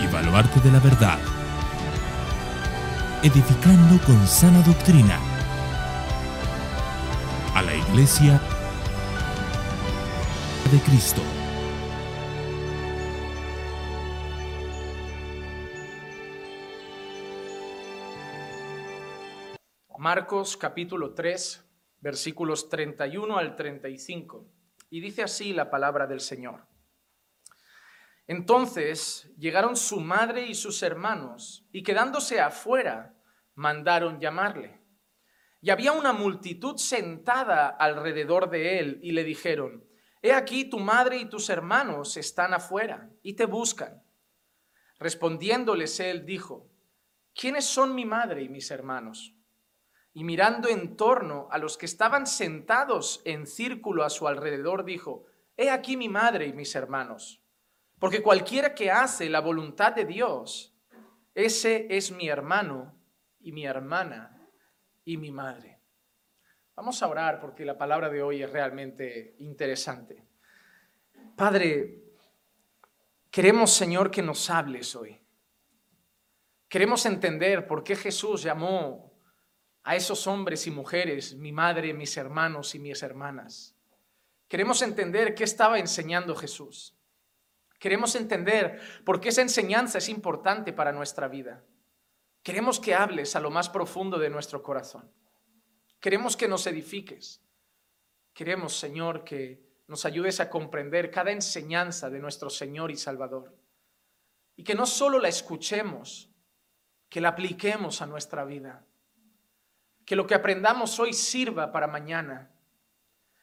[0.00, 1.18] y baluarte de la verdad,
[3.22, 5.18] edificando con sana doctrina
[7.54, 8.38] a la iglesia
[10.70, 11.22] de Cristo.
[19.98, 21.64] Marcos capítulo 3,
[22.00, 24.46] versículos 31 al 35.
[24.90, 26.77] Y dice así la palabra del Señor.
[28.28, 33.16] Entonces llegaron su madre y sus hermanos, y quedándose afuera,
[33.54, 34.82] mandaron llamarle.
[35.62, 39.82] Y había una multitud sentada alrededor de él, y le dijeron,
[40.20, 44.02] He aquí tu madre y tus hermanos están afuera, y te buscan.
[44.98, 46.68] Respondiéndoles él dijo,
[47.34, 49.34] ¿quiénes son mi madre y mis hermanos?
[50.12, 55.24] Y mirando en torno a los que estaban sentados en círculo a su alrededor, dijo,
[55.56, 57.42] He aquí mi madre y mis hermanos.
[57.98, 60.74] Porque cualquiera que hace la voluntad de Dios,
[61.34, 62.94] ese es mi hermano
[63.40, 64.40] y mi hermana
[65.04, 65.80] y mi madre.
[66.76, 70.24] Vamos a orar porque la palabra de hoy es realmente interesante.
[71.36, 72.02] Padre,
[73.30, 75.20] queremos Señor que nos hables hoy.
[76.68, 79.12] Queremos entender por qué Jesús llamó
[79.84, 83.74] a esos hombres y mujeres mi madre, mis hermanos y mis hermanas.
[84.46, 86.97] Queremos entender qué estaba enseñando Jesús.
[87.78, 91.62] Queremos entender por qué esa enseñanza es importante para nuestra vida.
[92.42, 95.10] Queremos que hables a lo más profundo de nuestro corazón.
[96.00, 97.40] Queremos que nos edifiques.
[98.32, 103.56] Queremos, Señor, que nos ayudes a comprender cada enseñanza de nuestro Señor y Salvador.
[104.56, 106.30] Y que no solo la escuchemos,
[107.08, 108.84] que la apliquemos a nuestra vida.
[110.04, 112.50] Que lo que aprendamos hoy sirva para mañana.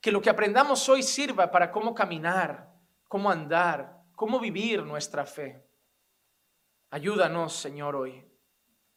[0.00, 2.72] Que lo que aprendamos hoy sirva para cómo caminar,
[3.08, 5.62] cómo andar, cómo vivir nuestra fe.
[6.90, 8.24] Ayúdanos, Señor, hoy.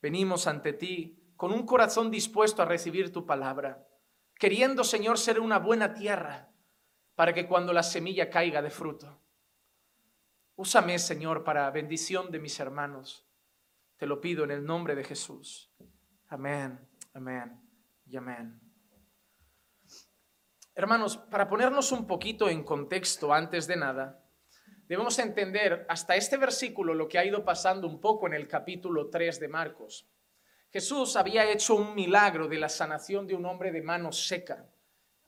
[0.00, 3.86] Venimos ante ti con un corazón dispuesto a recibir tu palabra,
[4.38, 6.48] queriendo, Señor, ser una buena tierra
[7.14, 9.20] para que cuando la semilla caiga de fruto.
[10.56, 13.26] Úsame, Señor, para bendición de mis hermanos.
[13.96, 15.70] Te lo pido en el nombre de Jesús.
[16.28, 16.78] Amén,
[17.12, 17.60] amén
[18.06, 18.60] y amén.
[20.74, 24.19] Hermanos, para ponernos un poquito en contexto antes de nada,
[24.90, 29.08] debemos entender hasta este versículo lo que ha ido pasando un poco en el capítulo
[29.08, 30.08] 3 de Marcos.
[30.72, 34.68] Jesús había hecho un milagro de la sanación de un hombre de mano seca.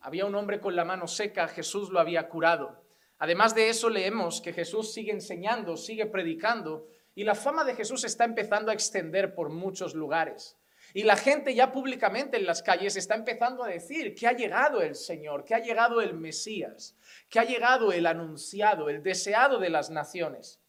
[0.00, 2.82] Había un hombre con la mano seca, Jesús lo había curado.
[3.18, 8.02] Además de eso, leemos que Jesús sigue enseñando, sigue predicando, y la fama de Jesús
[8.02, 10.58] está empezando a extender por muchos lugares.
[10.94, 14.82] Y la gente ya públicamente en las calles está empezando a decir que ha llegado
[14.82, 16.96] el Señor, que ha llegado el Mesías,
[17.28, 20.60] que ha llegado el anunciado, el deseado de las naciones.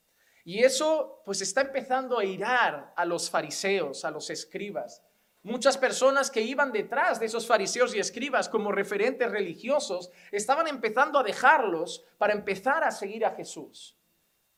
[0.45, 5.01] Y eso pues está empezando a irar a los fariseos, a los escribas.
[5.41, 11.19] Muchas personas que iban detrás de esos fariseos y escribas como referentes religiosos estaban empezando
[11.19, 13.97] a dejarlos para empezar a seguir a Jesús.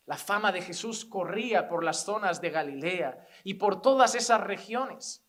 [0.05, 5.24] La fama de Jesús corría por las zonas de Galilea y por todas esas regiones.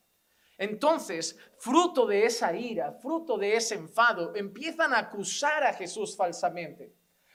[0.59, 6.93] Entonces, fruto de esa ira, fruto de ese enfado, empiezan a acusar a Jesús falsamente.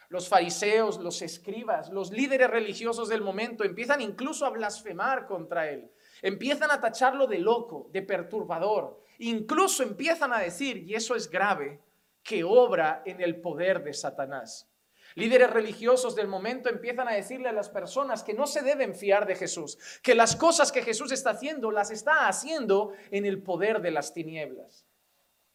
[0.09, 5.89] Los fariseos, los escribas, los líderes religiosos del momento empiezan incluso a blasfemar contra él.
[6.21, 9.01] Empiezan a tacharlo de loco, de perturbador.
[9.19, 11.79] Incluso empiezan a decir, y eso es grave,
[12.23, 14.70] que obra en el poder de Satanás.
[15.15, 19.25] Líderes religiosos del momento empiezan a decirle a las personas que no se deben fiar
[19.25, 23.81] de Jesús, que las cosas que Jesús está haciendo las está haciendo en el poder
[23.81, 24.85] de las tinieblas,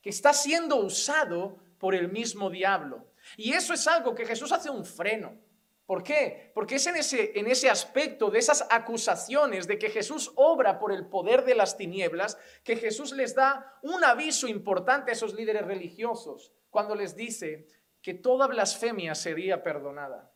[0.02, 3.06] que está siendo usado por el mismo diablo.
[3.36, 5.38] Y eso es algo que Jesús hace un freno.
[5.86, 6.50] ¿Por qué?
[6.52, 10.92] Porque es en ese, en ese aspecto de esas acusaciones de que Jesús obra por
[10.92, 15.64] el poder de las tinieblas, que Jesús les da un aviso importante a esos líderes
[15.64, 17.68] religiosos cuando les dice,
[18.06, 20.32] que toda blasfemia sería perdonada,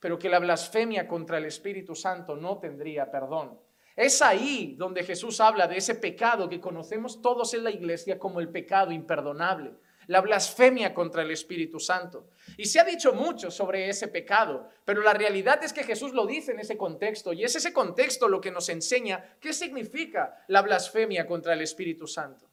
[0.00, 3.60] pero que la blasfemia contra el Espíritu Santo no tendría perdón.
[3.94, 8.40] Es ahí donde Jesús habla de ese pecado que conocemos todos en la iglesia como
[8.40, 9.74] el pecado imperdonable,
[10.06, 12.30] la blasfemia contra el Espíritu Santo.
[12.56, 16.24] Y se ha dicho mucho sobre ese pecado, pero la realidad es que Jesús lo
[16.24, 20.62] dice en ese contexto y es ese contexto lo que nos enseña qué significa la
[20.62, 22.48] blasfemia contra el Espíritu Santo.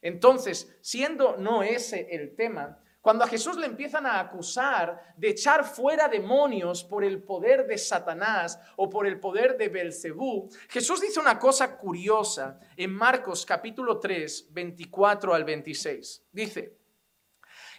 [0.00, 5.64] Entonces, siendo no ese el tema, cuando a Jesús le empiezan a acusar de echar
[5.64, 11.18] fuera demonios por el poder de Satanás o por el poder de Belcebú, Jesús dice
[11.18, 16.26] una cosa curiosa en Marcos capítulo 3, 24 al 26.
[16.30, 16.76] Dice,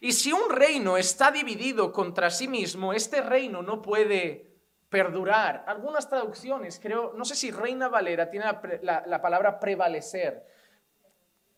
[0.02, 4.48] y si un reino está dividido contra sí mismo, este reino no puede
[4.90, 5.64] perdurar.
[5.68, 8.48] Algunas traducciones, creo, no sé si Reina Valera tiene
[8.82, 10.44] la, palabra prevalecer,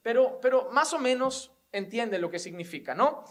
[0.02, 3.24] pero, pero más o menos entiende lo que significa, ¿no?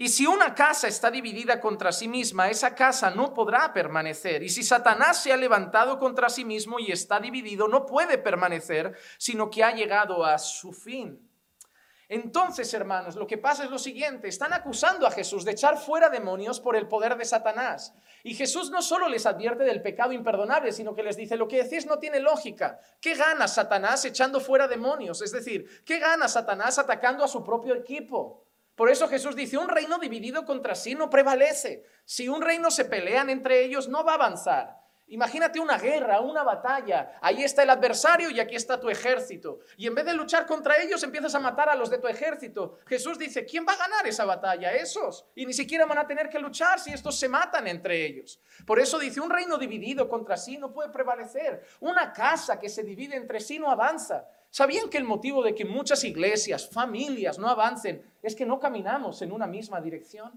[0.00, 4.44] Y si una casa está dividida contra sí misma, esa casa no podrá permanecer.
[4.44, 8.96] Y si Satanás se ha levantado contra sí mismo y está dividido, no puede permanecer,
[9.18, 11.28] sino que ha llegado a su fin.
[12.08, 16.08] Entonces, hermanos, lo que pasa es lo siguiente, están acusando a Jesús de echar fuera
[16.08, 17.92] demonios por el poder de Satanás.
[18.22, 21.64] Y Jesús no solo les advierte del pecado imperdonable, sino que les dice, lo que
[21.64, 22.78] decís no tiene lógica.
[23.00, 25.20] ¿Qué gana Satanás echando fuera demonios?
[25.22, 28.47] Es decir, ¿qué gana Satanás atacando a su propio equipo?
[28.78, 31.84] Por eso Jesús dice, un reino dividido contra sí no prevalece.
[32.04, 34.78] Si un reino se pelean entre ellos, no va a avanzar.
[35.08, 37.18] Imagínate una guerra, una batalla.
[37.20, 39.58] Ahí está el adversario y aquí está tu ejército.
[39.76, 42.78] Y en vez de luchar contra ellos, empiezas a matar a los de tu ejército.
[42.86, 44.70] Jesús dice, ¿quién va a ganar esa batalla?
[44.70, 45.26] Esos.
[45.34, 48.38] Y ni siquiera van a tener que luchar si estos se matan entre ellos.
[48.64, 51.64] Por eso dice, un reino dividido contra sí no puede prevalecer.
[51.80, 54.28] Una casa que se divide entre sí no avanza.
[54.50, 59.20] ¿Sabían que el motivo de que muchas iglesias, familias no avancen es que no caminamos
[59.22, 60.32] en una misma dirección?